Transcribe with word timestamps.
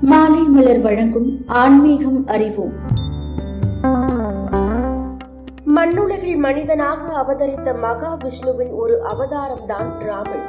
மாலை 0.00 0.42
மலர் 0.42 0.80
வழங்கும் 0.80 1.44
ஆன்மீகம் 1.46 2.26
அறிவோம். 2.26 2.72
மண்ணுலகில் 5.64 6.36
மனிதனாக 6.36 7.12
அவதரித்த 7.12 7.72
மகாவிஷ்ணுவின் 7.72 8.70
ஒரு 8.70 9.02
அவதாரம்தான் 9.02 9.98
ராமன். 9.98 10.46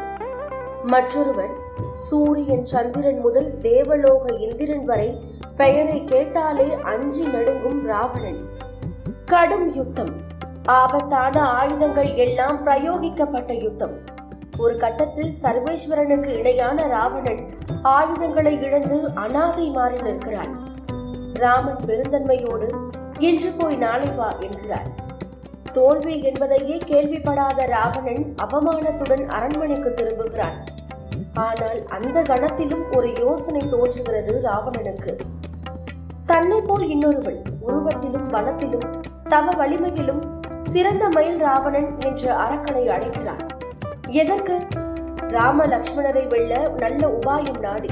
மற்றொருவர் 0.83 1.49
சூரியன் 1.91 2.65
சந்திரன் 2.65 3.20
முதல் 3.20 3.60
தேவலோக 3.62 4.33
இந்திரன் 4.33 4.86
வரை 4.86 5.18
பெயரை 5.57 6.04
கேட்டாலே 6.04 6.73
அஞ்சி 6.84 7.23
நடுங்கும் 7.23 7.86
ராவணன். 7.86 8.45
கடும் 9.25 9.73
யுத்தம் 9.73 10.14
ஆபத்தான 10.66 11.41
ஆயுதங்கள் 11.41 12.14
எல்லாம் 12.14 12.66
பிரயோகிக்கப்பட்ட 12.66 13.61
யுத்தம். 13.61 14.16
ஒரு 14.58 14.78
கட்டத்தில் 14.78 15.34
சர்வேஸ்வரனுக்கு 15.42 16.30
இணையான 16.40 16.88
ராவணன் 16.88 17.42
ஆயுதங்களை 17.82 18.54
இழந்து 18.62 18.98
அனாதை 19.14 19.70
மாறி 19.70 19.98
நிற்கிறான் 20.02 20.54
ராமன் 21.34 21.81
பெருந்தன்மையோடு 21.88 22.67
இன்று 23.20 23.50
போய் 23.58 23.76
நாளை 23.76 24.09
வா 24.16 24.30
என்கிறார். 24.40 24.88
தோல்வி 25.72 26.16
என்பதையே 26.22 26.78
கேள்விப்படாத 26.78 27.66
ராவணன் 27.66 28.23
அவமானத்துடன் 28.45 29.26
அரண்மனைக்கு 29.28 29.94
திரும்புகிறான். 29.94 30.58
ஆனால் 31.34 31.80
அந்த 31.88 32.22
கணத்திலும் 32.22 32.86
ஒரு 32.95 33.09
யோசனை 33.20 33.62
தோன்றுகிறது 33.67 34.34
ராவணனுக்கு. 34.44 35.14
தன்னை 36.26 36.62
போல் 36.62 36.88
இன்னொருவன் 36.88 37.39
உருவத்திலும் 37.67 38.28
பலத்திலும் 38.28 38.88
தவ 39.30 39.52
வலிமையிலும் 39.52 40.23
சிறந்த 40.58 41.09
மயில் 41.09 41.39
ராவணன் 41.39 41.89
என்ற 42.00 42.23
அரக்கனை 42.45 42.84
அழைக்கிறான். 42.88 43.44
எதற்கு? 44.11 44.67
ராம 45.29 45.66
லக்ஷ்மணரை 45.66 46.29
வெல்ல 46.29 46.70
நல்ல 46.77 47.07
உபாயம் 47.07 47.59
நாடி. 47.59 47.89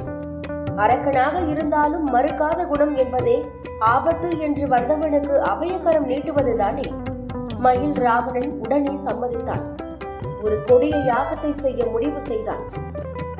அரக்கனாக 0.76 1.40
இருந்தாலும் 1.40 2.14
மறுக்காத 2.14 2.68
குணம் 2.68 2.96
என்பதே 2.96 3.46
ஆபத்து 3.80 4.40
என்று 4.40 4.68
வந்தவனுக்கு 4.68 5.40
அபயகரம் 5.40 6.08
நீட்டுவதுதானே 6.08 6.94
மயில் 7.60 7.94
ராவணன் 7.94 8.60
உடனே 8.60 8.98
சம்மதித்தான். 9.06 9.66
ஒரு 10.44 10.64
கொடிய 10.64 10.96
யாகத்தை 10.98 11.50
செய்ய 11.50 11.86
முடிவு 11.86 12.22
செய்தான். 12.22 12.64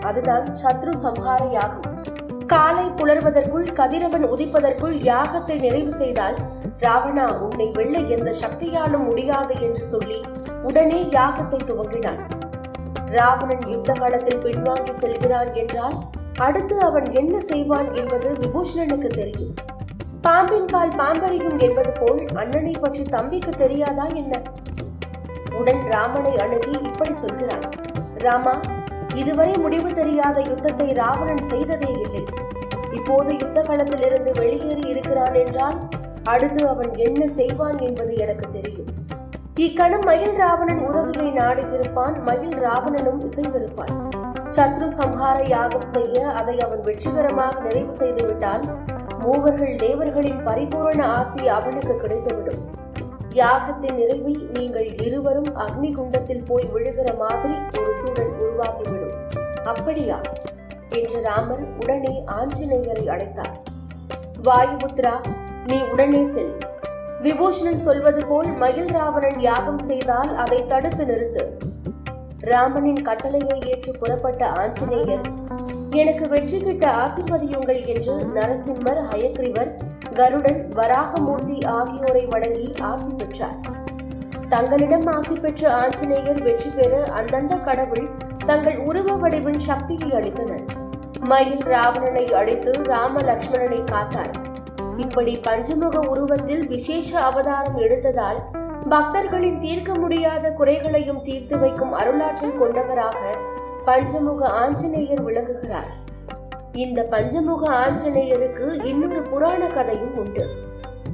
அதுதான் 0.02 0.56
சத்ரு 0.64 0.92
சம்ஹார 1.04 1.52
யாகம். 1.52 2.04
காலை 2.46 2.86
புலர்வதற்குள் 2.86 3.74
கதிரவன் 3.74 4.26
உதிப்பதற்குள் 4.26 4.96
யாகத்தை 5.04 5.60
நிறைவு 5.60 5.92
செய்தால் 5.92 6.36
ராவணா 6.80 7.40
உன்னை 7.40 7.72
வெல்ல 7.74 8.00
எந்த 8.00 8.34
சக்தியாலும் 8.42 9.06
முடியாது 9.06 9.62
என்று 9.62 9.84
சொல்லி 9.84 10.22
உடனே 10.64 11.04
யாகத்தை 11.04 11.60
துவங்கினான். 11.64 12.44
ராவணன் 13.18 13.66
யுத்த 13.74 13.92
காலத்தில் 13.94 14.44
பின்வாங்கி 14.46 14.94
செல்கிறான் 15.02 15.52
என்றால் 15.54 15.98
அடுத்து 16.46 16.76
அவன் 16.80 17.08
என்ன 17.12 17.36
செய்வான் 17.50 17.90
என்பது 17.94 18.30
விபூஷணனுக்கு 18.42 19.10
தெரியும். 19.22 19.54
பாம்பின் 20.22 20.70
கால் 20.74 20.94
பாம்பறியும் 21.00 21.58
என்பது 21.58 21.92
போல் 22.00 22.22
அண்ணனை 22.42 22.74
பற்றி 22.82 23.04
தம்பிக்கு 23.16 23.52
தெரியாதா 23.64 24.06
என்ன? 24.22 24.42
உடன் 25.60 25.84
ராமனை 25.94 26.34
அணுகி 26.38 26.74
இப்படி 26.90 27.14
சொல்கிறான். 27.24 27.66
ராமா 28.26 28.56
இதுவரை 29.14 29.54
முடிவு 29.58 29.90
தெரியாத 29.94 30.38
யுத்தத்தை 30.50 30.88
ராவணன் 30.94 31.46
செய்ததே 31.52 31.92
இல்லை. 32.04 32.24
இப்போது 32.92 33.32
யுத்த 33.42 33.62
களத்திலிருந்து 33.62 34.32
வெளியேறி 34.42 34.84
இருக்கிறான் 34.94 35.38
என்றால் 35.44 35.78
அடுத்து 36.34 36.62
அவன் 36.68 36.92
என்ன 37.08 37.28
செய்வான் 37.40 37.80
என்பது 37.80 38.14
எனக்கு 38.16 38.48
தெரியும். 38.50 38.92
இக்கணம் 39.60 40.04
மயில் 40.04 40.32
ராவணன் 40.32 40.80
உதவியை 40.80 41.34
நாடியிருப்பான் 41.34 42.24
மயில் 42.24 42.58
ராவணனும் 42.58 43.26
இசைந்திருப்பான். 43.26 43.94
சத்ரு 44.50 44.86
சம்ஹார 44.86 45.48
யாகம் 45.48 45.86
செய்ய 45.86 46.28
அதை 46.28 46.60
அவன் 46.60 46.82
வெற்றிகரமாக 46.82 47.60
நிறைவு 47.60 47.94
செய்துவிட்டால் 47.94 48.68
மூவர்கள் 49.20 49.76
தேவர்களின் 49.76 50.44
பரிபூரண 50.44 51.06
ஆசி 51.06 51.48
அவனுக்கு 51.48 52.00
கிடைத்துவிடும். 52.02 52.60
யாகத்தின் 53.30 53.96
நிறைவில் 53.98 54.58
நீங்கள் 54.60 54.98
இருவரும் 54.98 55.56
அக்னி 55.56 55.94
குண்டத்தில் 55.94 56.44
போய் 56.48 56.70
விழுகிற 56.74 57.18
மாதிரி 57.18 57.54
ஒரு 57.80 57.94
சூழல் 57.94 58.36
உருவாகிவிடும். 58.40 59.44
அப்படியா? 59.66 60.20
என்று 60.90 61.22
ராமர் 61.22 61.66
உடனே 61.80 62.24
ஆஞ்சநேயரை 62.28 63.10
அழைத்தார். 63.10 63.56
வாயுபுத்ரா 64.44 65.26
நீ 65.66 65.82
உடனே 65.92 66.26
செல். 66.26 66.58
விபூஷணன் 67.26 67.84
சொல்வது 67.86 68.22
போல் 68.26 68.50
மயில் 68.62 68.90
ராவணன் 68.96 69.40
யாகம் 69.40 69.80
செய்தால் 69.80 70.32
அதை 70.36 70.68
தடுத்து 70.68 71.04
நிறுத்து. 71.06 71.44
ராமனின் 72.52 73.02
கட்டளையை 73.02 73.58
ஏற்று 73.72 73.92
புறப்பட்ட 73.92 74.42
ஆஞ்சநேயர் 74.62 75.26
எனக்கு 75.92 76.26
வெற்றி 76.28 76.58
கிட்ட 76.60 76.86
ஆசிர்வதியுங்கள் 77.04 77.82
என்று 77.94 78.16
நரசிம்மர் 78.36 79.02
ஹயக்ரிவர் 79.12 79.72
கருடன் 80.14 80.62
வராகமூர்த்தி 80.74 81.58
ஆகியோரை 81.78 82.26
வணங்கி 82.26 82.68
ஆசி 82.82 83.12
பெற்றார். 83.12 83.60
தங்களிடம் 84.50 85.08
ஆசி 85.08 85.40
பெற்ற 85.40 85.74
ஆஞ்சநேயர் 85.74 86.42
வெற்றி 86.42 86.70
பெற 86.70 87.04
அந்தந்த 87.20 87.56
கடவுள் 87.56 88.08
தங்கள் 88.46 88.78
உருவ 88.78 89.16
வடிவின் 89.16 89.60
சக்தியை 89.60 90.10
அளித்தனர். 90.20 90.66
மயில் 91.32 91.64
ராவணனை 91.74 92.26
அழைத்து 92.34 92.74
ராம 92.84 93.22
லக்ஷ்மணனை 93.22 93.82
காத்தார். 93.94 94.34
இப்படி 94.98 95.38
பஞ்சமுக 95.38 96.00
உருவத்தில் 96.00 96.68
விசேஷ 96.68 97.20
அவதாரம் 97.20 97.78
எடுத்ததால் 97.78 98.40
பக்தர்களின் 98.90 99.58
தீர்க்க 99.58 99.92
முடியாத 99.94 100.52
குறைகளையும் 100.52 101.22
தீர்த்து 101.22 101.60
வைக்கும் 101.60 101.94
அருளாற்றல் 101.94 102.58
கொண்டவராக 102.58 103.22
பஞ்சமுக 103.86 104.48
ஆஞ்சநேயர் 104.48 105.22
விளங்குகிறார். 105.22 105.90
இந்த 106.72 107.04
பஞ்சமுக 107.04 107.64
ஆஞ்சநேயருக்கு 107.84 108.86
இன்னொரு 108.86 109.22
புராண 109.22 109.68
கதையும் 109.68 110.16
உண்டு. 110.18 110.46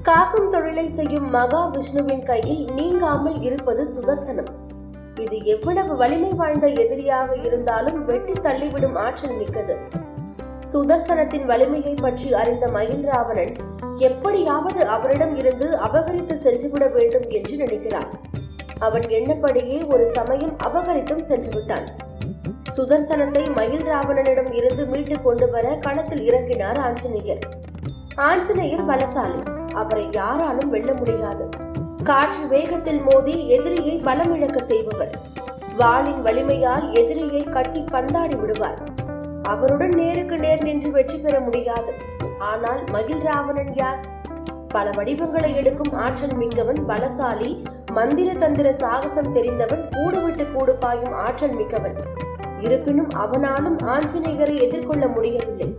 காக்கும் 0.02 0.50
தொழிலை 0.50 0.88
செய்யும் 0.88 1.30
மகா 1.30 1.66
விஷ்ணுவின் 1.66 2.24
கையில் 2.24 2.64
நீங்காமல் 2.76 3.42
இருப்பது 3.42 3.88
சுதர்சனம். 3.96 4.52
இது 5.20 5.46
எவ்வளவு 5.46 5.96
வலிமை 5.96 6.34
வாய்ந்த 6.34 6.68
எதிரியாக 6.68 7.36
இருந்தாலும் 7.36 8.06
வெட்டி 8.06 8.34
தள்ளிவிடும் 8.34 8.96
ஆற்றல் 8.96 9.38
மிக்கது. 9.38 9.78
சுதர்சனத்தின் 10.62 11.46
வலிமையை 11.46 11.94
பற்றி 11.94 12.34
அறிந்த 12.34 12.68
மயில் 12.68 13.04
ராவணன் 13.04 13.56
எப்படியாவது 13.96 14.88
அவரிடம் 14.88 15.36
இருந்து 15.36 15.78
அபகரித்து 15.78 16.34
சென்றுவிட 16.34 16.88
வேண்டும் 16.88 17.30
என்று 17.30 17.56
நினைக்கிறான். 17.56 18.10
அவன் 18.80 19.02
எண்ணப்படியே 19.02 19.94
ஒரு 19.94 20.08
சமயம் 20.08 20.58
அபகரித்தும் 20.58 21.20
சென்று 21.20 21.50
விட்டான் 21.54 21.88
சுதர்சனத்தை 22.78 23.56
மயில் 23.56 23.82
ராவணனிடம் 23.82 24.54
இருந்து 24.54 24.86
மீட்டு 24.86 25.22
கொண்டு 25.22 25.50
வர 25.50 25.78
களத்தில் 25.82 26.32
இறங்கினார் 26.32 26.78
ஆஞ்சநேயர். 26.78 27.40
ஆஞ்சநேயர் 28.16 28.86
பலசாலி. 28.86 29.72
அவரை 29.74 30.08
யாராலும் 30.12 30.70
வெல்ல 30.70 30.94
முடியாது. 30.94 31.50
காற்று 32.04 32.48
வேகத்தில் 32.48 33.02
மோதி 33.02 33.50
எதிரியை 33.50 34.02
பலமிழக்க 34.02 34.58
செய்பவர். 34.58 35.16
வாளின் 35.78 36.22
வலிமையால் 36.22 36.92
எதிரியை 36.92 37.42
கட்டி 37.42 37.84
பந்தாடி 37.92 38.40
விடுவார். 38.40 38.91
அவருடன் 39.44 39.90
நேருக்கு 39.90 40.38
நேர் 40.38 40.64
நின்று 40.64 40.92
வெற்றி 40.92 41.18
பெற 41.18 41.40
முடியாது. 41.40 41.94
ஆனால் 42.40 42.84
மகிழ் 42.92 43.18
ராவணன் 43.18 43.74
யார்? 43.74 44.00
பல 44.68 44.90
வடிவங்களை 44.90 45.56
எடுக்கும் 45.56 45.94
ஆற்றல் 45.94 46.36
மிக்கவன் 46.36 46.78
பலசாலி 46.88 47.64
மந்திர 47.92 48.34
தந்திர 48.34 48.74
சாகசம் 48.74 49.32
தெரிந்தவன் 49.32 49.90
கூடு 49.92 50.22
விட்டு 50.22 50.48
கூடு 50.48 50.76
பாயும் 50.76 51.14
ஆற்றல் 51.14 51.52
மிக்கவன். 51.52 51.96
இருப்பினும் 52.60 53.10
அவனாலும் 53.10 53.78
ஆஞ்சநேயரை 53.78 54.62
எதிர்கொள்ள 54.62 55.08
முடியவில்லை. 55.08 55.78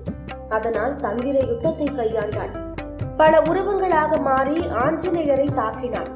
அதனால் 0.48 0.96
தந்திர 0.96 1.38
யுத்தத்தை 1.38 1.86
கையாண்டான். 1.86 2.74
பல 3.16 3.40
உருவங்களாக 3.40 4.20
மாறி 4.20 4.56
ஆஞ்சநேயரை 4.58 5.48
தாக்கினான். 5.56 6.10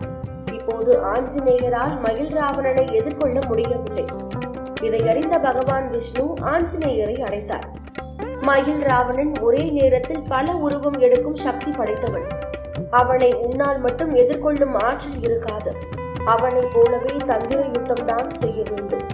இப்போது 0.52 1.04
ஆஞ்சநேயரால் 1.06 2.00
மகிழ் 2.00 2.32
ராவணனை 2.38 2.92
எதிர்கொள்ள 2.92 3.40
முடியவில்லை. 3.46 4.04
இதை 4.86 5.00
அறிந்த 5.12 5.36
பகவான் 5.46 5.86
விஷ்ணு 5.94 6.24
ஆஞ்சநேயரை 6.52 7.16
அடைத்தார். 7.26 7.66
மயில் 8.48 8.82
ராவணன் 8.88 9.32
ஒரே 9.46 9.64
நேரத்தில் 9.76 10.24
பல 10.32 10.52
உருவம் 10.66 10.98
எடுக்கும் 11.06 11.38
சக்தி 11.44 11.70
படைத்தவன் 11.78 12.28
அவனை 13.00 13.28
உன்னால் 13.44 13.80
மட்டும் 13.84 14.12
எதிர்கொள்ளும் 14.22 14.74
ஆற்றல் 14.88 15.22
இருக்காது. 15.28 15.70
அவனை 16.34 16.62
போலவே 16.74 17.14
தந்திர 17.30 17.60
யுத்தம் 17.74 18.04
தான் 18.10 18.30
செய்ய 18.40 18.58
வேண்டும். 18.70 19.04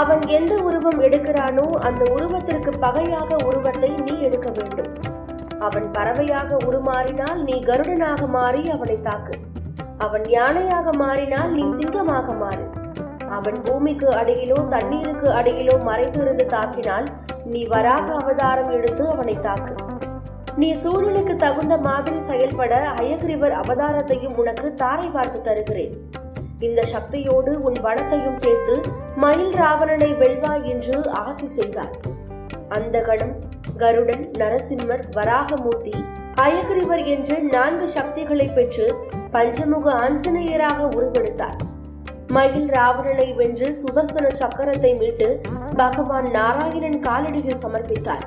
அவன் 0.00 0.22
எந்த 0.38 0.54
உருவம் 0.68 1.00
எடுக்கிறானோ 1.06 1.66
அந்த 1.88 2.02
உருவத்திற்கு 2.16 2.72
பகையாக 2.84 3.36
உருவத்தை 3.48 3.90
நீ 4.06 4.14
எடுக்க 4.28 4.48
வேண்டும். 4.58 4.90
அவன் 5.66 5.86
பறவையாக 5.96 6.56
உருமாறினால் 6.66 7.40
நீ 7.46 7.56
கருடனாக 7.68 8.28
மாறி 8.36 8.62
அவனை 8.76 8.98
தாக்கு. 9.08 9.36
அவன் 10.06 10.26
யானையாக 10.36 10.92
மாறினால் 11.04 11.52
நீ 11.52 11.64
சிங்கமாக 11.78 12.34
மாறு. 12.42 12.66
அவன் 13.28 13.62
பூமிக்கு 13.62 14.08
அடியிலோ 14.10 14.68
தண்ணீருக்கு 14.68 15.28
அடியிலோ 15.30 15.82
மறைந்து 15.82 16.20
இருந்து 16.20 16.44
தாக்கினால் 16.44 17.06
நீ 17.44 17.64
வராக 17.64 18.14
அவதாரம் 18.14 18.70
எடுத்து 18.70 19.08
அவனை 19.08 19.36
தாக்கு. 19.40 19.74
நீ 20.56 20.74
சூழலுக்கு 20.74 21.36
தகுந்த 21.36 21.76
மாதிரி 21.76 22.20
செயல்பட 22.20 22.88
அயக்ரிவர் 23.00 23.54
அவதாரத்தையும் 23.62 24.34
உனக்கு 24.34 24.74
தாரை 24.74 25.08
பார்த்து 25.08 25.42
தருகிறேன். 25.42 25.94
இந்த 26.58 26.84
சக்தியோடு 26.84 27.62
உன் 27.62 27.78
பணத்தையும் 27.82 28.34
சேர்த்து 28.34 28.80
மயில் 29.16 29.52
ராவணனை 29.52 30.14
வெல்வாய் 30.14 30.68
என்று 30.68 31.10
ஆசி 31.10 31.46
செய்தார். 31.46 31.94
அந்த 32.68 33.00
கணம் 33.00 33.36
கருடன் 33.76 34.30
நரசிம்மர் 34.38 35.04
வராகமூர்த்தி 35.12 35.94
அயக்ரிவர் 36.34 37.04
என்று 37.04 37.42
நான்கு 37.42 37.88
சக்திகளை 37.88 38.48
பெற்று 38.54 38.94
பஞ்சமுக 39.30 39.92
ஆஞ்சநேயராக 39.92 40.80
உருவெடுத்தார். 40.96 41.58
மயில் 42.28 42.66
ராவணனை 42.66 43.32
வென்று 43.32 43.76
சுதர்சன 43.82 44.28
சக்கரத்தை 44.38 44.98
மீட்டு 44.98 45.40
பகவான் 45.76 46.30
நாராயணன் 46.30 47.02
காலடியில் 47.02 47.60
சமர்ப்பித்தார். 47.62 48.26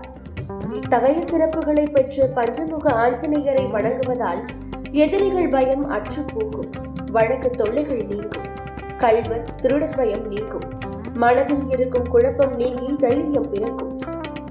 இத்தகைய 0.71 1.23
சிறப்புகளை 1.25 1.91
பெற்று 1.91 2.27
பஞ்சமுக 2.27 2.91
ஆஞ்சநேயரை 2.91 3.65
வணங்குவதால் 3.71 4.47
எதிரிகள் 4.91 5.49
பயம் 5.49 5.89
அற்று 5.89 6.21
போகும். 6.33 6.71
வழக்கு 7.11 7.49
தொல்லைகள் 7.49 8.05
நீங்கும். 8.05 8.49
கல்வர் 8.97 9.55
திருடர் 9.55 9.95
பயம் 9.95 10.27
நீங்கும். 10.27 10.67
மனதில் 11.13 11.67
இருக்கும் 11.67 12.09
குழப்பம் 12.09 12.55
நீங்கி 12.55 12.95
தைரியம் 12.95 13.49
பிறக்கும். 13.49 13.99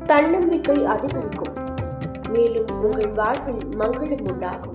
தன்னம்பிக்கை 0.07 0.85
அதிகரிக்கும். 0.85 1.55
மேலும் 2.29 2.67
உங்கள் 2.83 3.09
வாழ்வில் 3.09 3.67
மங்களம் 3.79 4.31
உண்டாகும். 4.31 4.75